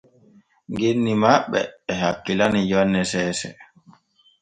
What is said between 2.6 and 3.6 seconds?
jonne seese.